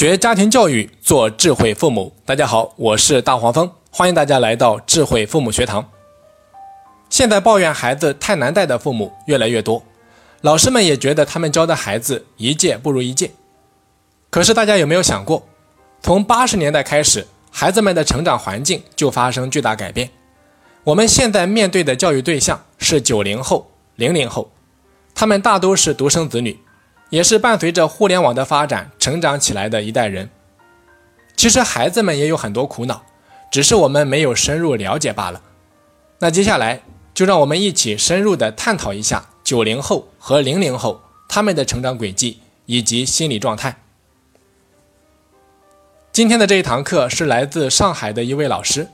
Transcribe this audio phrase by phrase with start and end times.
[0.00, 2.10] 学家庭教育，做智慧父母。
[2.24, 5.86] 大家好，我是大黄蜂，欢迎大家来到智慧父母学堂。
[7.10, 9.82] 现在抱怨孩子太难带的父母越来越多，
[10.40, 13.30] 老师们也觉得他们教的孩子一届不如一届。
[14.30, 15.46] 可是大家有没有想过，
[16.00, 20.08] 从八十年代开始，孩子们的成长环境就发生巨大改变。
[20.82, 24.50] 我们现在面对的教育对象是九零后、零零后，
[25.14, 26.58] 他们大都是独生子女。
[27.10, 30.30] 也是伴随着互联网的发展成长起来的一代人。
[31.36, 33.04] 其实孩子们也有很多苦恼，
[33.50, 35.42] 只是我们没有深入了解罢了。
[36.20, 43.76] 那接下来就让我们一起深入的探讨一下九零后和零零后他们的成长轨迹以及心理状态。
[46.12, 48.88] 今天的这一堂课是来自上海的一位老师，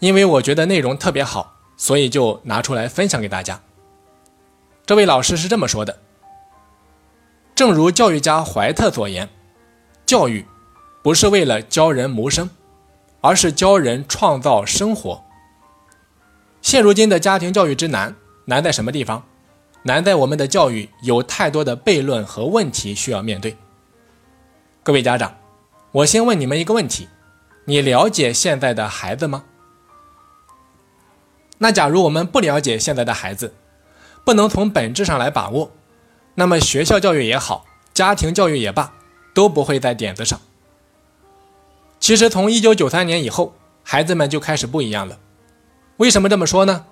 [0.00, 3.62] 因为我觉得内容特别好，所以就拿出来分享给大家。
[4.84, 5.98] 这位老师是这么说的。
[7.54, 9.28] 正如教育家怀特所言，
[10.04, 10.44] 教育
[11.02, 12.50] 不是为了教人谋生，
[13.20, 15.22] 而是教人创造生活。
[16.60, 19.24] 现如今的家庭教育之难，难在什么地方？
[19.84, 23.56] 难在我们的教育有太多的悖论和问题需要面对。
[24.82, 25.36] 各位家长，
[25.92, 27.08] 我先问你们一个问题：
[27.66, 29.44] 你了解现在的孩子吗？
[31.58, 33.54] 那假如我们不了解现在的孩子，
[34.24, 35.70] 不能从本质上来把握。
[36.36, 38.92] 那么学校教育也好，家庭教育也罢，
[39.32, 40.40] 都不会在点子上。
[42.00, 45.18] 其实从一九九三年以后，孩子们就开始不一样了。
[45.98, 46.86] 为什么这么说呢？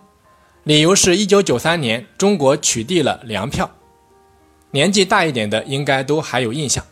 [0.63, 3.69] 理由是一九九三年中国取缔了粮票，
[4.71, 6.85] 年纪大一点的应该都还有印象。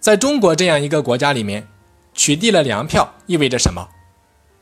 [0.00, 1.68] 在中国这样一个国家里面，
[2.12, 3.88] 取缔了粮票意味着什么？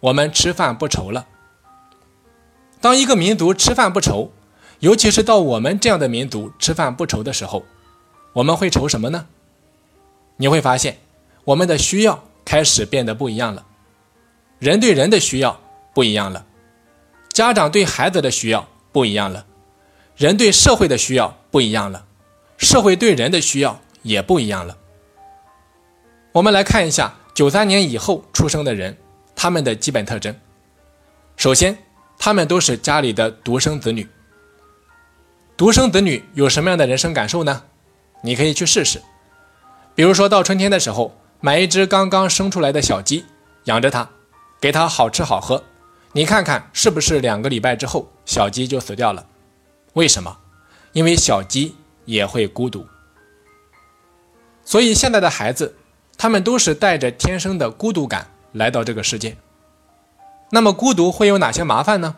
[0.01, 1.27] 我们吃饭不愁了。
[2.83, 4.31] 当一个民族吃饭不愁。
[4.81, 7.65] 尤其是到我们这样的民族吃饭不愁的时候，
[8.33, 9.27] 我们会愁什么呢？
[10.37, 10.99] 你会发现，
[11.45, 13.67] 我们的需要开始变得不一样了，
[14.59, 15.61] 人对人的需要
[15.93, 16.47] 不一样了，
[17.31, 19.45] 家长对孩子的需要不一样了，
[20.17, 22.07] 人对社会的需要不一样了，
[22.57, 24.79] 社会对人的需要也不一样了。
[26.33, 28.97] 我们来看一下九三年以后出生的人，
[29.37, 30.35] 他们的基本特征。
[31.37, 31.77] 首先，
[32.19, 34.09] 他们都是家里的独生子女。
[35.61, 37.65] 独生子女有什么样的人生感受呢？
[38.23, 39.03] 你可以去试试。
[39.95, 43.27] 比如说到春天的时候，买一只刚刚生出来的小鸡，
[43.65, 44.09] 养着它，
[44.59, 45.63] 给它好吃好喝。
[46.13, 49.27] 你看看是不是两个礼拜之后，小鸡就死掉了？
[49.93, 50.35] 为什么？
[50.93, 52.87] 因为小鸡也会孤独。
[54.65, 55.77] 所以现在的孩子，
[56.17, 59.37] 他们都是带着天生的孤独感来到这个世界。
[60.49, 62.17] 那么孤独会有哪些麻烦呢？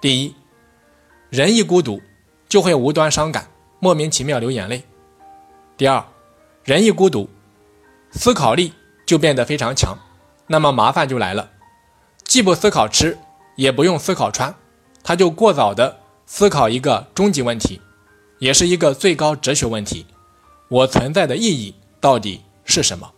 [0.00, 0.36] 第一，
[1.30, 2.00] 人一孤独。
[2.48, 3.48] 就会无端伤感，
[3.78, 4.82] 莫名其妙流眼泪。
[5.76, 6.04] 第二，
[6.64, 7.28] 人一孤独，
[8.10, 8.72] 思考力
[9.04, 9.96] 就变得非常强，
[10.46, 11.50] 那么麻烦就来了，
[12.24, 13.18] 既不思考吃，
[13.56, 14.54] 也不用思考穿，
[15.02, 17.80] 他就过早的思考一个终极问题，
[18.38, 20.06] 也是一个最高哲学问题：
[20.68, 23.12] 我存在的意义到底是什么？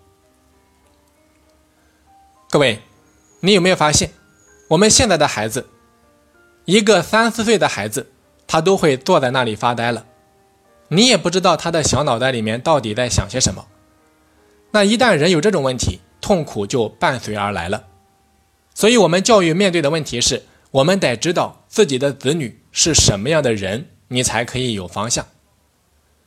[2.50, 2.82] 各位，
[3.38, 4.10] 你有没有发现，
[4.70, 5.68] 我们现在的孩子，
[6.64, 8.10] 一个三四岁的孩子。
[8.52, 10.04] 他都会坐在那里发呆了，
[10.88, 13.64] 你也不知道他的小脑袋里面到底在想些什么。
[14.72, 17.84] 那一旦人有这种问题，痛苦就伴随而来了。
[18.74, 25.24] 所以，我们教育面对的问题是，我们得知道自己的子女是什么样的人，你才可以有方向。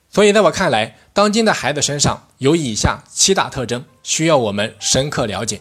[0.10, 5.60] 所以，在我看来，当今的孩子身上有以下七大特征，需要我们深刻了解。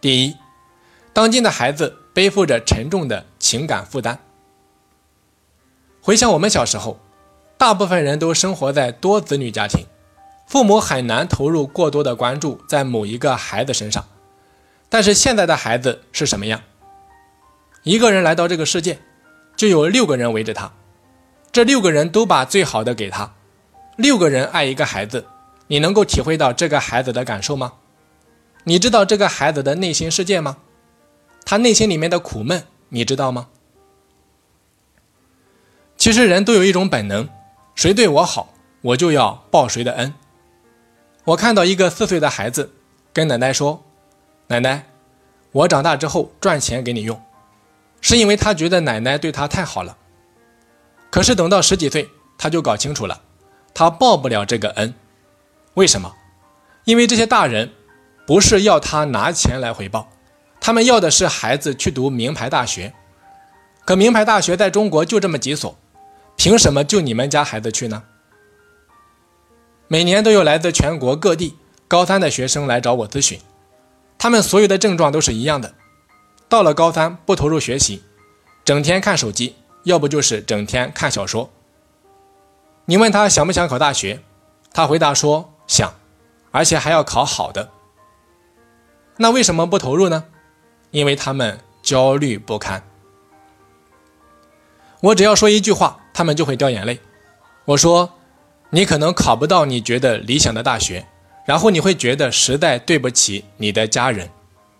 [0.00, 0.36] 第一，
[1.12, 4.20] 当今的孩子背负着沉重的情感负担。
[6.04, 6.98] 回想我们小时候，
[7.56, 9.86] 大部分人都生活在多子女家庭，
[10.48, 14.04] 父母很难投入过多的关注在某一个孩子身上。
[14.88, 16.60] 但是现在的孩子是什么样？
[17.84, 18.98] 一个人来到这个世界，
[19.54, 20.72] 就有六个人围着他，
[21.52, 23.34] 这六个人都把最好的给他，
[23.96, 25.24] 六个人爱一个孩子，
[25.68, 27.74] 你能够体会到这个孩子的感受吗？
[28.64, 30.56] 你知道这个孩子的内心世界吗？
[31.44, 33.46] 他内心里面的苦闷，你知道吗？
[36.02, 37.28] 其实人都有一种本能，
[37.76, 40.12] 谁对我好，我就要报谁的恩。
[41.22, 42.74] 我看到一个四岁的孩子
[43.12, 43.84] 跟奶奶说
[44.50, 44.86] ：“奶奶，
[45.52, 47.22] 我长大之后赚钱给你用。”
[48.02, 49.96] 是因为他觉得奶奶对他太好了。
[51.08, 53.20] 可是等到十几岁，他就搞清楚了，
[53.72, 54.92] 他报不了这个恩。
[55.74, 56.12] 为什么？
[56.82, 57.70] 因为这些大人
[58.26, 60.08] 不是要他拿钱来回报，
[60.60, 62.92] 他们要的是孩子去读名牌大学。
[63.84, 65.78] 可名牌大学在中国就这么几所。
[66.36, 68.02] 凭什么就你们家孩子去呢？
[69.88, 71.56] 每年都有来自全国各地
[71.86, 73.38] 高三的学生来找我咨询，
[74.18, 75.74] 他们所有的症状都是一样的。
[76.48, 78.02] 到了高三不投入学习，
[78.64, 81.50] 整天看手机，要不就是整天看小说。
[82.86, 84.20] 你问他想不想考大学，
[84.72, 85.94] 他回答说想，
[86.50, 87.70] 而且还要考好的。
[89.18, 90.24] 那为什么不投入呢？
[90.90, 92.82] 因为他们焦虑不堪。
[95.00, 96.98] 我只要说一句话，他们就会掉眼泪。
[97.64, 98.10] 我说。
[98.74, 101.06] 你可能考不到你觉得理想的大学，
[101.44, 104.30] 然后你会觉得实在对不起你的家人，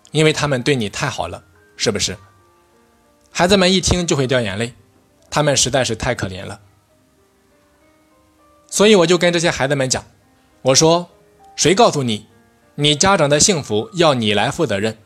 [0.09, 1.43] 因为他们对你太好了，
[1.77, 2.17] 是不是？
[3.31, 4.73] 孩子们一听就会掉眼泪，
[5.29, 6.59] 他们实在是太可怜了。
[8.67, 10.03] 所以我就跟这些孩子们讲，
[10.63, 11.07] 我说
[11.55, 12.25] ：“谁告诉你，
[12.73, 14.97] 你家长的幸福要你来负责任？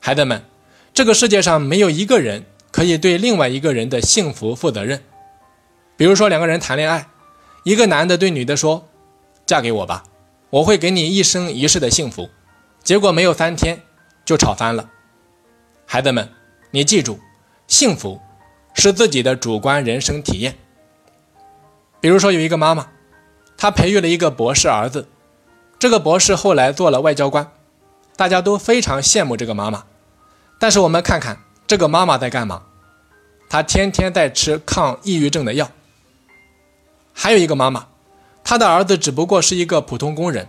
[0.00, 0.44] 孩子们，
[0.92, 5.02] 这个世界上没有一个人可以对另外一个人的幸福负责任。
[6.02, 7.06] 比如说两个人谈恋爱。”
[7.62, 8.88] 一个男的对女的说
[9.46, 10.02] ：“嫁给我吧，
[10.50, 12.28] 我会给你一生一世的幸福。”
[12.82, 13.80] 结果没有三天
[14.24, 14.90] 就吵翻了。
[15.86, 16.28] 孩子们，
[16.72, 17.20] 你记住，
[17.68, 18.20] 幸福
[18.74, 20.58] 是自己的主观人生体验。
[22.00, 22.88] 比如说，有一个妈妈，
[23.56, 25.06] 她培育了一个博士儿子，
[25.78, 27.48] 这个博士后来做了外交官，
[28.16, 29.84] 大家都非常羡慕这个妈妈。
[30.58, 31.38] 但是我们看看
[31.68, 32.64] 这个妈妈在干嘛？
[33.48, 35.70] 她天天在吃抗抑郁症的药。
[37.12, 37.88] 还有一个妈妈，
[38.42, 40.48] 她的儿子只不过是一个普通工人，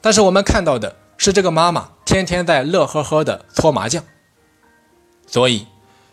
[0.00, 4.04] 但是我们看到的是这个妈妈天天在乐呵呵的搓麻将。
[5.26, 5.66] 所以，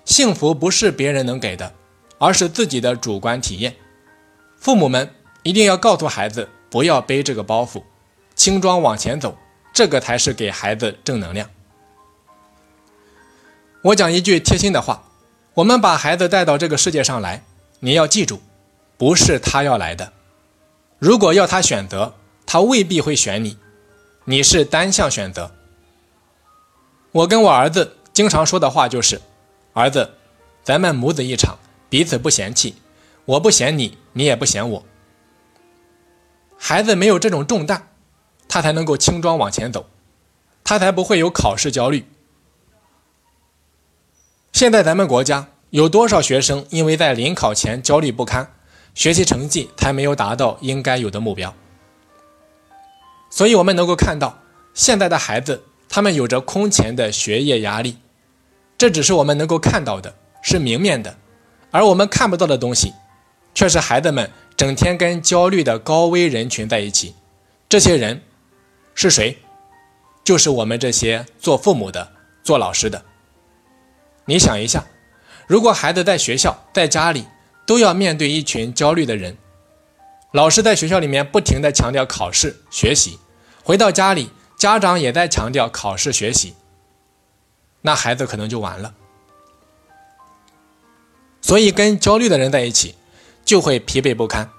[0.05, 1.73] 幸福不是别人能给的，
[2.17, 3.75] 而是自己的主观体验。
[4.57, 7.83] 父母们一定要告诉孩子，不要背这个包袱，
[8.35, 9.37] 轻装往前走，
[9.73, 11.49] 这个才是给孩子正能量。
[13.83, 15.03] 我讲一句贴心的话：
[15.55, 17.43] 我们把孩子带到这个世界上来，
[17.79, 18.41] 你要记住。
[19.01, 20.13] 不是他要来的，
[20.99, 22.13] 如果要他选择，
[22.45, 23.57] 他未必会选你。
[24.25, 25.49] 你是单向选择。
[27.11, 29.19] 我跟我儿子经常说的话就是
[29.73, 30.11] ：“儿子，
[30.61, 31.57] 咱们母子一场，
[31.89, 32.75] 彼此不嫌弃，
[33.25, 34.85] 我不嫌你，你也不嫌我。”
[36.55, 37.87] 孩子没有这种重担，
[38.47, 39.87] 他才能够轻装往前走，
[40.63, 42.05] 他才不会有考试焦虑。
[44.53, 48.53] 现在咱们国家有多少学生因为在临考前焦虑不堪？
[48.93, 51.53] 学习成绩才没有达到应该有的目标，
[53.29, 54.37] 所以我们能够看到
[54.73, 57.97] 现在的孩子，他们有着空前的学业压力，
[58.77, 61.17] 这只是我们能够看到的，是明面的，
[61.71, 62.93] 而我们看不到的东西，
[63.53, 67.15] 却是孩子们整天跟焦虑的高危人群在一起。
[67.69, 68.21] 这些人
[68.93, 69.37] 是谁？
[70.23, 72.11] 就是我们这些做父母的、
[72.43, 73.03] 做老师的。
[74.25, 74.85] 你想一下，
[75.47, 77.25] 如果孩子在学校、在家里，
[77.65, 79.37] 都要面对一群焦虑的人，
[80.31, 83.19] 老师在学校里面不停地强调考试学习，
[83.63, 86.55] 回到家里家长也在强调考试学习，
[87.81, 88.93] 那孩子可能就完了。
[91.41, 92.95] 所以跟焦虑的人在一起，
[93.43, 94.49] 就会疲惫不堪。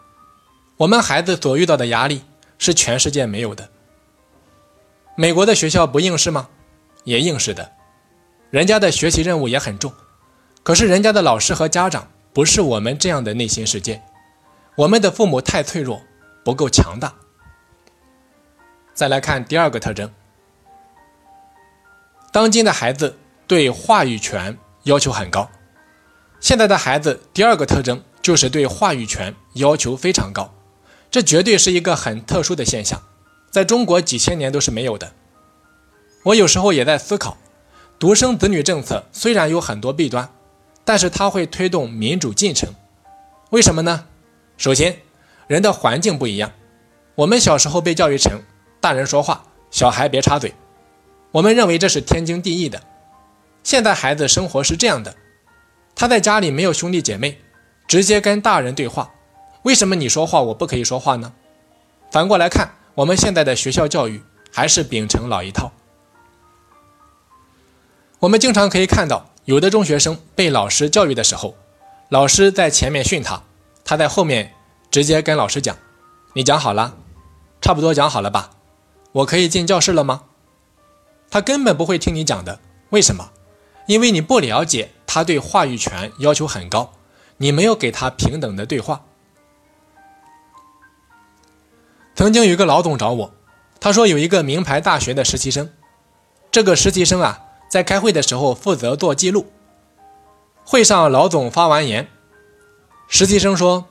[0.78, 2.22] 我们孩子所遇到的压力
[2.58, 3.68] 是全世界没有的。
[5.16, 6.48] 美国的学校不应试吗？
[7.04, 7.72] 也应试的，
[8.50, 9.92] 人家的学习任务也很重，
[10.62, 12.08] 可是人家的老师和家长。
[12.32, 14.02] 不是我们这样的内心世界，
[14.76, 16.00] 我们的父母太脆弱，
[16.42, 17.14] 不够强大。
[18.94, 20.10] 再来看第二个特征，
[22.32, 25.50] 当今的孩子对话语权要求很高。
[26.40, 30.54] 现在的孩子第二个特征就是对话语权要求非常高，
[31.10, 33.02] 这绝对是一个很特殊的现象，
[33.50, 35.12] 在中国几千年都是没有的。
[36.24, 37.36] 我有时候也在思考，
[37.98, 40.30] 独生子女政策虽然有很多弊端。
[40.84, 42.74] 但是它会推动民主进程，
[43.50, 44.06] 为什么呢？
[44.56, 44.98] 首先，
[45.46, 46.52] 人的环境不一样。
[47.14, 48.40] 我们小时候被教育成
[48.80, 50.54] 大人说话，小孩别插嘴，
[51.30, 52.82] 我们认为这是天经地义的。
[53.62, 55.14] 现在孩子生活是这样的，
[55.94, 57.38] 他在家里没有兄弟姐妹，
[57.86, 59.10] 直接跟大人对话。
[59.62, 61.32] 为什么你说话我不可以说话呢？
[62.10, 64.22] 反过来看，我们现在的学校教育
[64.52, 65.70] 还是秉承老一套。
[68.18, 69.31] 我们经常可以看到。
[69.44, 71.56] 有的中学生被老师教育的时候，
[72.08, 73.42] 老师在前面训他，
[73.84, 74.54] 他在后面
[74.90, 75.76] 直接跟老师讲
[76.34, 76.96] ：“你讲好了，
[77.60, 78.50] 差不多讲好了吧？
[79.10, 80.24] 我可以进教室了吗？”
[81.28, 82.60] 他根本不会听你讲的。
[82.90, 83.30] 为什么？
[83.86, 86.92] 因为你不了解他对话语权要求很高，
[87.38, 89.04] 你没有给他平等的对话。
[92.14, 93.34] 曾经有一个老总找我，
[93.80, 95.72] 他说有一个名牌大学的实习生，
[96.52, 97.46] 这个实习生啊。
[97.72, 99.50] 在开会的时候负责做记录。
[100.62, 102.06] 会上老总发完言，
[103.08, 103.86] 实习生说：“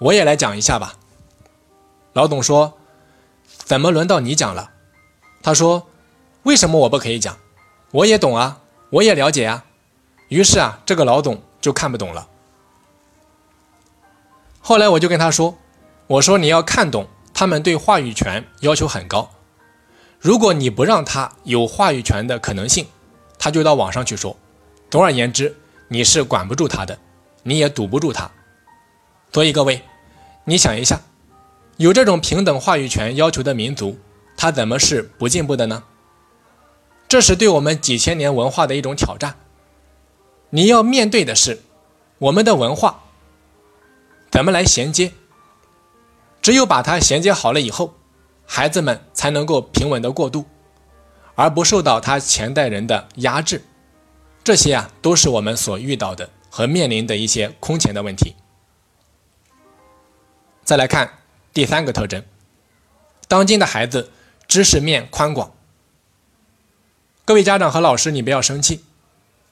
[0.00, 0.94] 我也来讲一下吧。”
[2.12, 2.76] 老董说
[3.46, 4.72] ：“怎么轮到你讲了？”
[5.44, 5.86] 他说
[6.42, 7.38] ：“为什么我不可以讲？
[7.92, 9.64] 我也懂啊，我也了解啊。”
[10.26, 12.26] 于是啊，这个老董就看不懂了。
[14.58, 15.56] 后来我就跟他说
[16.08, 19.30] ：“我说你要看懂，他们对话语权要求很高。
[20.18, 22.86] 如果你不让他有话语权的可能性，
[23.38, 24.36] 他就到网上去说。
[24.90, 25.54] 总而言之，
[25.88, 26.98] 你是管不住他的，
[27.42, 28.30] 你也堵不住他。
[29.32, 29.82] 所以各位，
[30.44, 31.00] 你想一下。”
[31.78, 33.96] 有这种平等话语权要求的民族，
[34.36, 35.84] 他怎么是不进步的呢？
[37.06, 39.36] 这是对我们几千年文化的一种挑战。
[40.50, 41.62] 你要面对的是
[42.18, 43.04] 我们的文化
[44.28, 45.12] 怎么来衔接？
[46.42, 47.94] 只有把它衔接好了以后，
[48.48, 50.44] 孩子们才能够平稳的过渡，
[51.36, 53.62] 而不受到他前代人的压制。
[54.42, 58.34] 这些啊，都是我们所遇到的和面临的一些空前的问题。
[60.64, 61.12] 再来看。
[61.54, 62.22] 第三个特征，
[63.26, 64.12] 当今的孩子
[64.46, 65.50] 知识面宽广。
[67.24, 68.84] 各位家长和老师，你不要生气。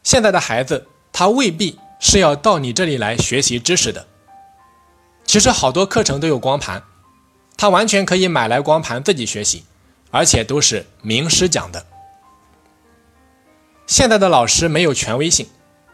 [0.05, 4.07] 现在的孩子他未必是要到你这里来学习知识的。
[5.25, 6.85] 其实好多课程都有光盘，
[7.57, 9.65] 他完全可以买来光盘自己学习，
[10.11, 11.87] 而且都是名师讲的。
[13.87, 15.47] 现在的老师没有权威性，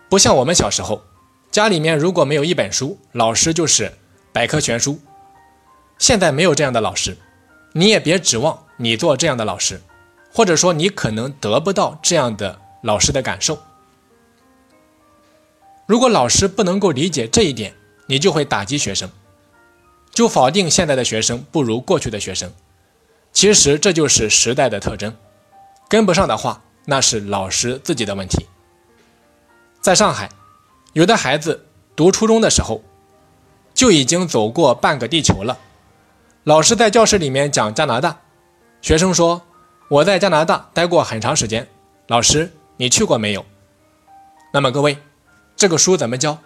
[0.09, 1.03] 不像我们小时候，
[1.51, 3.93] 家里面如果没有一本书，老师就是
[4.33, 5.01] 百科全书。
[5.99, 7.17] 现在没有这样的老师，
[7.75, 9.81] 你也别指望你做这样的老师，
[10.33, 13.59] 或者说你可能得不到这样的老师的感受。
[15.87, 17.75] 如果老师不能够理解这一点，
[18.07, 19.09] 你就会打击学生，
[20.13, 22.53] 就否定现在的学生不如过去的学生。
[23.33, 25.17] 其实这就是时代的特征，
[25.89, 28.47] 跟不上的话，那是老师自己的问题。
[29.81, 30.29] 在上海，
[30.93, 31.67] 有的孩子
[31.97, 32.83] 读初中的时候，
[33.75, 35.59] 就已经走过半个地球了。
[36.45, 38.21] 老师在教室里面讲加拿大，
[38.83, 39.41] 学生说
[39.89, 41.67] ：“我在加拿大待过很长时间。”
[42.09, 43.45] 老师，你去过没有？
[44.53, 44.99] 那么各位，
[45.57, 46.39] 这个书怎么教？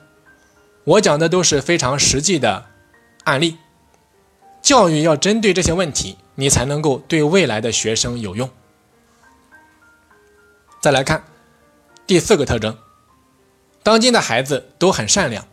[0.85, 2.65] 我讲的都是非常实际的
[3.27, 3.59] 案例。
[4.63, 8.51] 教育要针对这些问题，你才能够对未来的学生有用。
[10.81, 11.23] 再来看
[12.07, 12.77] 第四个特征，
[13.83, 15.47] 当今的孩子都很善良。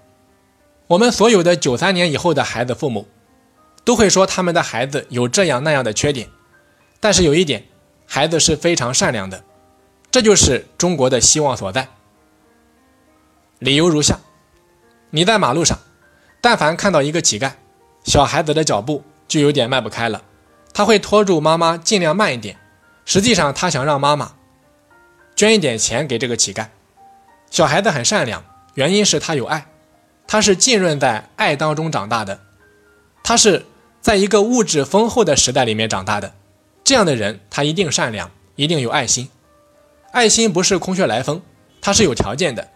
[0.87, 3.07] 我们所有的九三年以后的孩子父母。
[3.85, 6.29] 都会说他们的孩子有这样那样的缺点，
[7.01, 7.67] 但是有一点，
[8.05, 9.43] 孩子是非常善良的，
[10.09, 11.89] 这就是中国的希望所在。
[13.59, 14.21] 理由如下：
[15.09, 15.77] 你在马路上，
[16.39, 17.51] 但凡看到一个乞丐，
[18.03, 20.23] 小孩子的脚步就有点迈不开了，
[20.73, 22.57] 他会拖住妈妈尽量慢一点，
[23.05, 24.33] 实际上他想让妈妈
[25.35, 26.67] 捐一点钱给这个乞丐。
[27.49, 28.43] 小孩子很善良，
[28.73, 29.67] 原因是他有爱，
[30.27, 32.39] 他是浸润在爱当中长大的，
[33.23, 33.65] 他是。
[34.03, 36.33] 在一个物质丰厚的时代里面长大的，
[36.83, 39.29] 这样的人他一定善良，一定有爱心。
[40.11, 41.41] 爱心不是空穴来风，
[41.79, 42.67] 他是有条件的。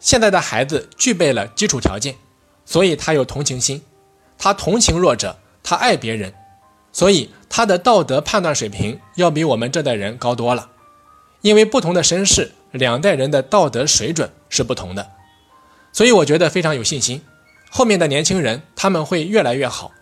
[0.00, 2.16] 现在的孩子具备了基础条件，
[2.66, 3.82] 所以他有同情心，
[4.38, 6.32] 他同情弱者，他爱别人，
[6.92, 10.70] 所以他的道德判断水平要比我们这代人高多了。
[11.42, 15.12] 因为不同的身世，两代人的道德水准是不同的，
[15.92, 17.22] 所以我觉得非常有信心，
[17.70, 19.92] 后面的年轻人他们会越来越好。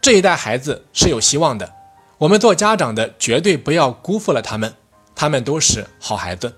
[0.00, 1.72] 这一代孩子是有希望的，
[2.18, 4.74] 我们做家长的绝对不要辜负了他们，
[5.16, 6.54] 他们都是好孩子。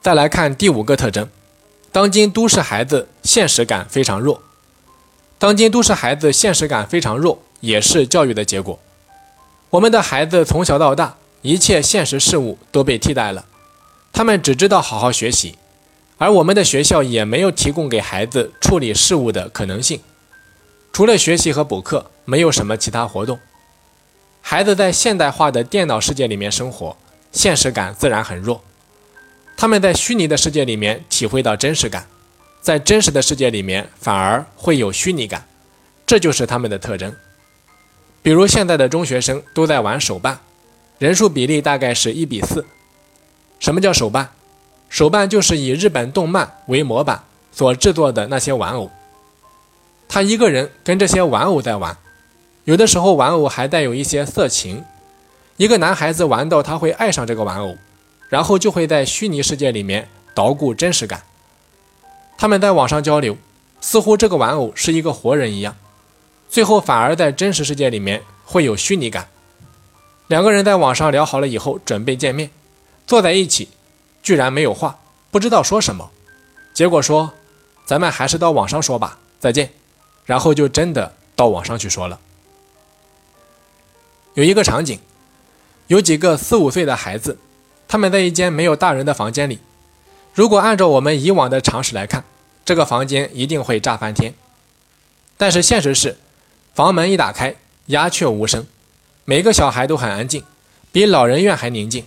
[0.00, 1.28] 再来看第五个特征，
[1.92, 4.42] 当今都市孩子现实感非常弱。
[5.38, 8.78] 当今都市孩子现实感非常弱，也是教育的结果。
[9.70, 13.44] 我们的孩子从小到大，一切现实事物都被替代了，
[14.12, 15.56] 他们只知道好好学习，
[16.16, 20.00] 而我们的学校也没有提供给孩子处理事物的可能性。
[20.92, 23.38] 除了学习和补课，没有什么其他活动。
[24.40, 26.96] 孩子在现代化的电脑世界里面生活，
[27.30, 28.60] 现实感自然很弱。
[29.56, 32.06] 他们在虚拟的世界里面体会到真实感，
[32.68, 35.42] 在真实的世界里面反而会有虚拟感，
[36.04, 37.10] 这就是他们的特征。
[38.20, 40.38] 比如现在的中学生都在玩手办，
[40.98, 42.66] 人数比例大概是一比四。
[43.58, 44.28] 什么叫手办？
[44.90, 48.90] 手办就是以日本动漫为模板所制作的那些玩偶。
[50.06, 51.96] 他一个人跟这些玩偶在玩，
[52.64, 54.84] 有的时候玩偶还带有一些色情。
[55.56, 57.78] 一个男孩子玩到他会爱上这个玩偶，
[58.28, 61.22] 然后就会在虚拟世界里面捣鼓真实感。
[62.38, 63.36] 他们在网上交流，
[63.80, 65.76] 似乎这个玩偶是一个活人一样，
[66.48, 69.28] 最后反而在真实世界里面会有虚拟感。
[70.28, 72.50] 两个人在网上聊好了以后，准备见面，
[73.08, 73.68] 坐在一起，
[74.22, 75.00] 居然没有话，
[75.32, 76.10] 不知道说什么。
[76.72, 77.32] 结果说
[77.84, 79.70] ：“咱们还是到网上说吧，再见。”
[80.24, 82.20] 然后就真的到网上去说了。
[84.34, 85.00] 有一个场景，
[85.88, 87.38] 有几个四五岁的孩子，
[87.88, 89.58] 他们在一间没有大人的房间里。
[90.38, 92.22] 如果按照我们以往的常识来看，
[92.64, 94.32] 这个房间一定会炸翻天。
[95.36, 96.16] 但是现实是，
[96.76, 98.64] 房门一打开，鸦雀无声，
[99.24, 100.44] 每个小孩都很安静，
[100.92, 102.04] 比老人院还宁静。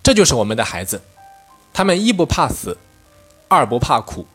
[0.00, 1.02] 这就是我们的孩子，
[1.72, 2.78] 他们一不怕死，
[3.48, 4.28] 二不怕苦。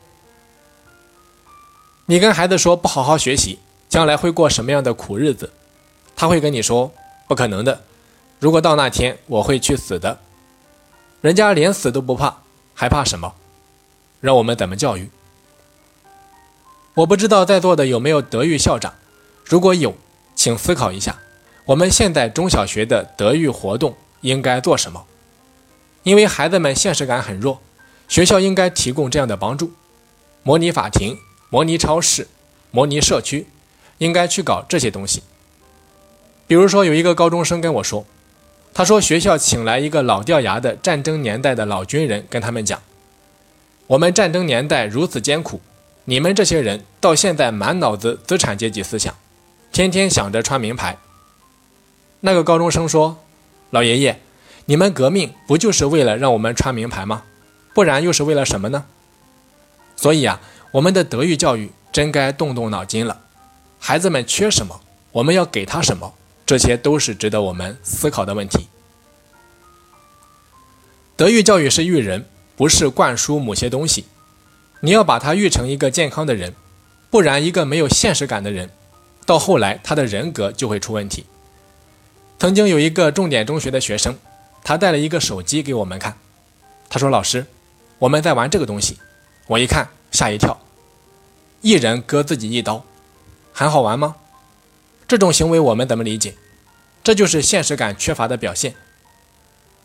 [2.08, 5.50] 你跟孩子说不好好学习，将来会过什么样的苦日子？
[6.18, 6.92] 他会跟你说
[7.30, 7.82] 不可能的。
[8.40, 10.20] 如果到那天，我会去死的。
[11.22, 12.42] 人家连死都不怕。
[12.80, 13.34] 害怕什么？
[14.22, 15.10] 让我们怎么教育？
[16.94, 18.94] 我不知道在座的有没有德育校长，
[19.46, 19.96] 如果有，
[20.36, 21.18] 请思考一下，
[21.66, 25.08] 我们现在中小学的德育活动应该做什么？
[26.04, 27.60] 因为孩子们现实感很弱，
[28.08, 29.72] 学校应该提供这样的帮助：
[30.44, 31.18] 模拟法庭、
[31.50, 32.28] 模拟超市、
[32.70, 33.48] 模拟社区，
[33.98, 35.24] 应该去搞这些东西。
[36.46, 38.06] 比如说，有一个高中生跟我说。
[38.78, 42.80] 他说：“学校请来一个老掉牙的战争年代的老军人，跟他们讲，
[43.88, 45.60] 我们战争年代如此艰苦，
[46.06, 49.16] 你们这些人到现在满脑子资产阶级思想，
[49.72, 50.96] 天天想着穿名牌。”
[52.22, 53.18] 那个高中生说
[53.72, 54.22] ：“老爷爷，
[54.66, 57.24] 你们革命不就是为了让我们穿名牌吗？
[57.74, 58.86] 不然又是为了什么呢？”
[59.98, 60.40] 所以啊，
[60.74, 63.22] 我们的德育教育真该动动脑筋了。
[63.80, 64.82] 孩子们缺什么，
[65.14, 66.14] 我们要给他什么。
[66.48, 68.70] 这些都是值得我们思考的问题。
[71.18, 72.26] 德育教育是育人，
[72.56, 74.06] 不是灌输某些东西。
[74.80, 76.56] 你要把他育成一个健康的人，
[77.10, 78.70] 不然一个没有现实感的人，
[79.26, 81.26] 到后来他的人格就会出问题。
[82.40, 84.18] 曾经有一个重点中学的学生，
[84.64, 86.18] 他带了一个手机给我们看，
[86.88, 87.46] 他说：“老师，
[88.00, 88.98] 我们在玩这个东西。”
[89.48, 90.58] 我一看吓一跳，
[91.60, 92.86] 一人割自己一刀，
[93.52, 94.16] 很好玩吗？
[95.08, 96.36] 这种行为我们怎么理解？
[97.08, 98.76] 这就是现实感缺乏的表现。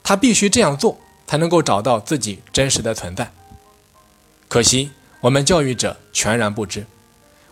[0.03, 3.31] 他必须这样做，才能够找到自己真实的存在。
[4.49, 6.85] 可惜我们教育者全然不知，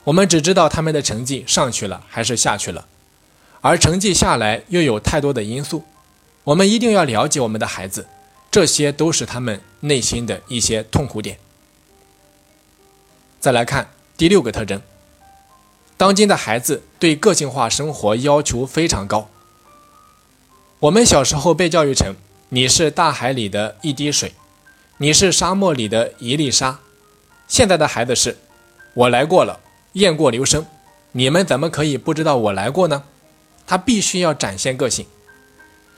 [0.02, 2.88] 我们只知道他们的成绩上去了还是下去了，
[3.60, 5.84] 而成绩下来又有太多的因素。
[6.42, 8.08] 我们一定要了解我们的孩子，
[8.50, 11.38] 这些都是他们内心的一些痛苦点。
[13.38, 14.82] 再来看第六个特征。
[15.96, 19.30] 当今的孩子对个性化生活要求非常高。
[20.80, 22.16] 我们小时候被教育成
[22.48, 24.32] 你是大海里的一滴水，
[24.96, 26.78] 你是沙漠里的一粒沙。
[27.46, 28.38] 现在的孩子是，
[28.94, 29.60] 我来过了，
[29.92, 30.64] 雁过留声，
[31.12, 33.04] 你们怎么可以不知道我来过呢？
[33.66, 35.04] 他必须要展现个性。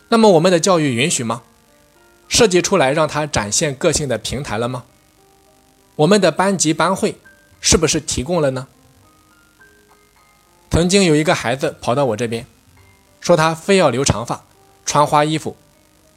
[0.08, 1.42] 那么我们的教育允许吗？
[2.28, 4.82] 设计出来让他展现个性的平台了吗？
[5.94, 7.16] 我们的班级班会
[7.60, 8.66] 是不是提供了呢？
[10.70, 12.44] 曾经有一个孩子跑到我这边，
[13.20, 14.44] 说他非要留长发，
[14.84, 15.56] 穿花衣服，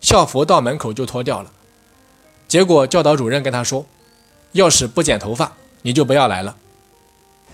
[0.01, 1.51] 校服到门口就脱掉了。
[2.47, 3.85] 结果教导主任跟他说
[4.53, 6.57] ：“要是不剪头发，你就不要来了。”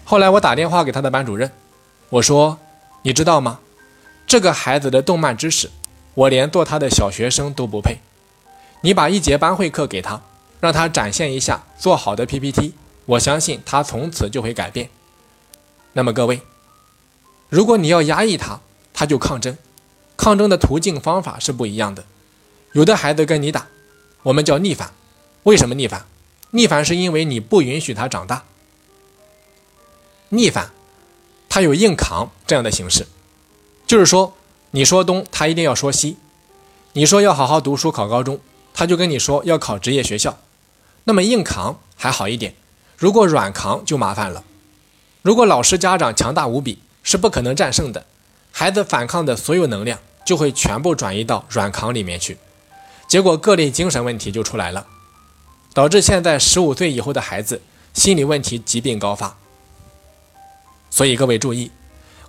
[0.03, 1.51] 后来我打电话给他的班主任，
[2.09, 2.57] 我说
[3.03, 3.59] ：“你知道吗？
[4.27, 5.69] 这个孩子的动漫知识，
[6.13, 7.99] 我连做他的小学生都不配。
[8.81, 10.21] 你把一节班会课给他，
[10.59, 12.73] 让他展现一下做好的 PPT，
[13.05, 14.89] 我相信他从此就会改变。”
[15.93, 16.41] 那么各位。
[17.49, 18.61] 如果你要压抑他，
[18.93, 19.57] 他就抗争。
[20.21, 22.05] 抗争的途径方法是不一样的。
[22.73, 23.65] 有的孩子跟你打，
[24.21, 24.93] 我们叫逆反。
[25.41, 26.05] 为什么逆反？
[26.51, 28.43] 逆反是因为你不允许他长大。
[30.29, 30.69] 逆反，
[31.49, 33.07] 他有硬扛这样的形式，
[33.87, 34.35] 就是说，
[34.69, 36.17] 你说东，他一定要说西。
[36.93, 38.39] 你说要好好读书考高中，
[38.75, 40.37] 他就跟你说要考职业学校。
[41.05, 42.53] 那么硬扛还好一点，
[42.95, 44.43] 如果软扛就麻烦了。
[45.23, 46.77] 如果老师家长强大无比。
[47.03, 48.05] 是不可能战胜的，
[48.51, 49.97] 孩子反抗的所有能量
[50.31, 52.37] 就会全部转移到软扛里面去，
[53.05, 54.87] 结果各类精神问题就出来了，
[55.73, 57.61] 导致现在十五岁以后的孩子
[57.93, 59.35] 心理问题疾病高发。
[60.89, 61.69] 所以各位注意，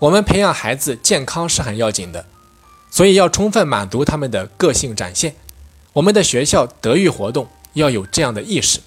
[0.01, 2.27] 我们培养孩子健康是很要紧的，
[2.91, 5.37] 所以要充分满足他们的个性展现。
[5.93, 8.81] 我们的学校德育活动要有这样的意识。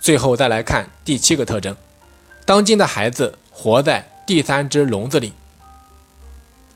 [0.00, 1.76] 最后再来看第七个特征，
[2.44, 4.12] 当今的孩子活在。
[4.24, 5.32] 第三只笼子里，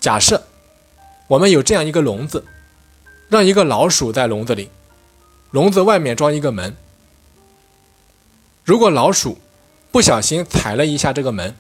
[0.00, 0.44] 假设
[1.30, 2.44] 我们有这样一个笼子，
[3.28, 4.68] 让一个老鼠在笼子里，
[5.52, 6.76] 笼子外面装一个门。
[8.64, 9.38] 如果老鼠
[9.92, 11.54] 不小心踩了一下这个门，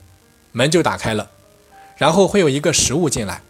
[0.50, 1.30] 门就打开了，
[1.96, 3.42] 然后会有一个食物进来。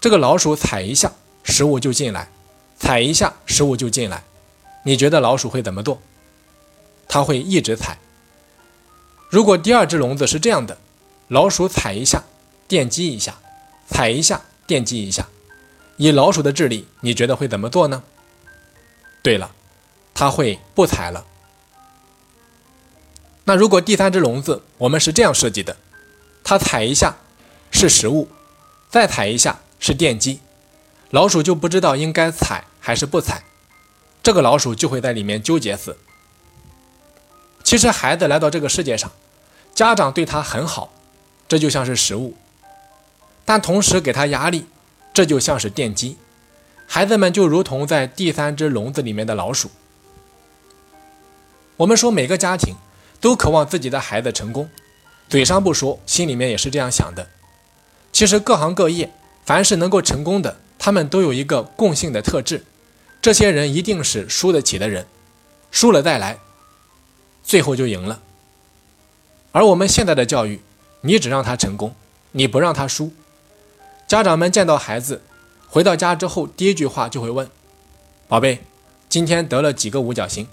[0.00, 1.12] 这个老鼠踩一下，
[1.44, 2.26] 食物就进来；
[2.76, 4.24] 踩一下，食物就进来。
[4.82, 6.02] 你觉得老鼠会怎么做？
[7.06, 7.96] 它会一直踩。
[9.28, 10.76] 如果第二只笼子是这样的。
[11.28, 12.24] 老鼠踩一下，
[12.66, 13.34] 电击一下；
[13.88, 15.26] 踩一下，电击一下。
[15.96, 18.04] 以老鼠的智力，你觉得会怎么做呢？
[19.20, 19.50] 对了，
[20.14, 21.26] 它会不踩了。
[23.46, 25.76] 那如果第三只笼子我们是这样设计的，
[26.44, 27.16] 它踩一下
[27.72, 28.28] 是食物，
[28.88, 30.38] 再踩一下是电击，
[31.10, 33.42] 老鼠就不知道应该踩还是不踩，
[34.22, 35.98] 这个老鼠就会在里面纠结死。
[37.64, 39.10] 其实孩子来到这个世界上，
[39.74, 40.92] 家长对他很好，
[41.48, 42.36] 这就像是食物，
[43.44, 44.66] 但同时给他压力，
[45.12, 46.16] 这就像是电击，
[46.86, 49.70] 孩子们就如同在第三只笼子里面的老鼠。
[51.76, 52.74] 我们说每个家庭。
[53.20, 54.70] 都渴望自己的孩子成功，
[55.28, 57.28] 嘴上不说，心里面也是这样想的。
[58.12, 59.12] 其实各行各业，
[59.44, 62.64] 凡是能够成功的，他们都有一个共性的特质：
[63.20, 65.06] 这些人一定是输得起的人，
[65.70, 66.38] 输了再来，
[67.42, 68.22] 最后就赢了。
[69.52, 70.62] 而我们现在的教育，
[71.02, 71.94] 你只让他成功，
[72.32, 73.12] 你不让他输。
[74.10, 75.22] 家长们见到孩子
[75.68, 77.48] 回到家之后，第一句话就会问
[78.26, 78.64] ：“宝贝，
[79.08, 80.48] 今天得了几个五角星？”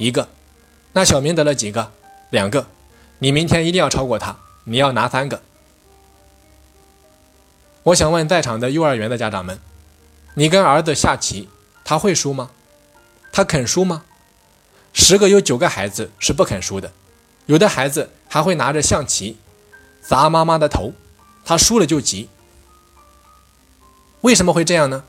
[0.00, 0.30] 一个。
[0.94, 1.92] 那小明得了几个？
[2.30, 2.66] 两个。
[3.18, 5.42] 你明天一定要超过他，你要拿三个。
[7.82, 9.58] 我想问在场的幼儿园的家长们：
[10.32, 11.50] 你跟儿子下棋，
[11.84, 12.50] 他会输吗？
[13.30, 14.04] 他肯输吗？
[14.94, 16.90] 十个有九个孩子是不肯输的，
[17.44, 19.36] 有的孩子还会拿着象棋
[20.00, 20.94] 砸妈妈的头，
[21.44, 22.30] 他输了就急。
[24.22, 25.04] 为什么会这样呢？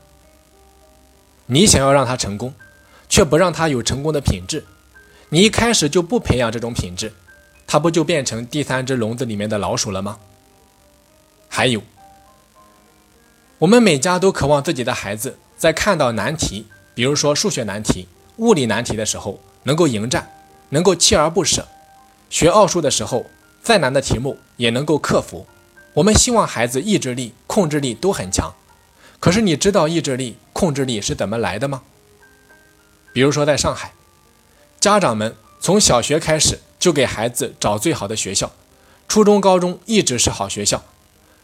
[1.46, 2.54] 你想要让他成功，
[3.08, 4.64] 却不让他有成功的品质。
[5.28, 7.12] 你一开始就不培养这种品质，
[7.66, 10.18] 他不就变成第三只笼子里面的老鼠了吗？
[11.48, 11.82] 还有，
[13.58, 20.30] 我们每家都渴望自己的孩子在看到难题，比如说数学难题、物理难题的时候，能够迎战，
[20.70, 21.64] 能够锲而不舍；
[22.30, 23.26] 学奥数的时候，
[23.62, 25.46] 再难的题目也能够克服。
[25.92, 28.50] 我们希望孩子意志力、控制力都很强。
[29.22, 31.82] 可是你知道意志力、控制力是怎么来的吗？
[33.12, 33.92] 比如说在上海。
[34.80, 38.50] 家长们从小学开始就给孩子找最好的学校，
[39.06, 40.82] 初中、高中一直是好学校，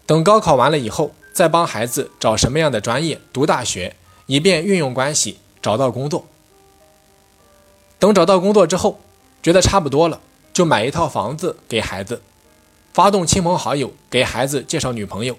[0.06, 3.94] 等高考完了以后，再帮孩子找什么样的专业读大学，
[4.26, 6.26] 以便运用关系找到工作。
[8.00, 8.98] 等找到工作之后，
[9.40, 10.20] 觉得差不多了，
[10.52, 12.20] 就买一套房子给孩子，
[12.92, 15.38] 发动亲朋好友给孩子介绍女朋友，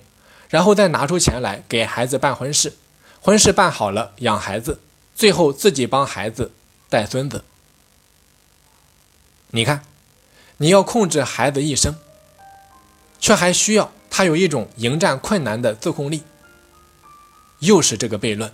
[0.49, 2.73] 然后再拿出钱来给孩子办婚事，
[3.21, 4.81] 婚事办好了养孩子，
[5.15, 6.51] 最后自己帮孩子
[6.89, 7.45] 带孙子。
[9.51, 9.83] 你看，
[10.57, 11.95] 你要控制孩子一生，
[13.19, 16.23] 却还需要他有一种迎战困难的自控力。
[17.59, 18.53] 又是这个悖论。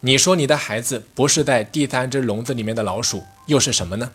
[0.00, 4.12] 你说你的孩子不是在第三只笼子里面的老鼠，又是什么呢？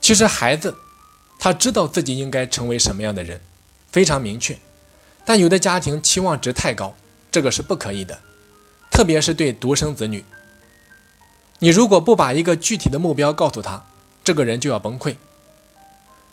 [0.00, 0.76] 其实孩子
[1.38, 3.40] 他知道自己应该成为什么样的人，
[3.90, 4.58] 非常明确。
[5.24, 6.94] 但有的家庭期望值太高，
[7.30, 8.20] 这个是不可以的，
[8.90, 10.24] 特别是对独生子女。
[11.58, 13.84] 你如果不把一个具体的目标告诉他，
[14.22, 15.16] 这个人就要崩溃。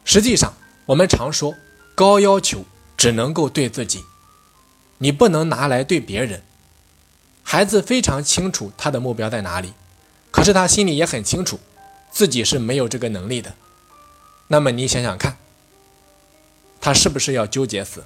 [0.04, 0.54] 实际上，
[0.86, 1.56] 我们常说
[1.96, 2.63] 高要求
[2.96, 4.06] 只能够对自己，
[5.00, 6.44] 你不能拿来对别人。
[7.41, 9.74] 孩子非常清楚他的目标在哪里，
[10.32, 11.60] 可是他心里也很清楚
[12.12, 13.56] 自己是没有这个能力的。
[14.48, 15.35] 那么你想想看，
[16.86, 18.04] 他是不是要纠结死？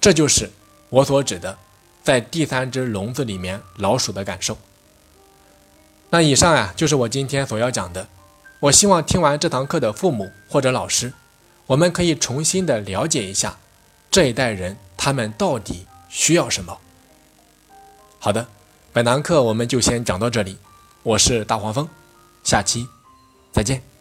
[0.00, 0.52] 这就是
[0.88, 1.58] 我所指的，
[2.04, 4.56] 在第三只笼子里面老鼠的感受。
[6.10, 8.06] 那以上呀，就是我今天所要讲的。
[8.60, 11.12] 我希望听完这堂课的父母或者老师，
[11.66, 13.58] 我们可以重新的了解一下
[14.08, 16.78] 这一代人他们到底需要什么。
[18.20, 18.46] 好的，
[18.92, 20.56] 本堂课我们就先讲到这里。
[21.02, 21.88] 我是大黄蜂，
[22.44, 22.86] 下期
[23.50, 23.93] 再见。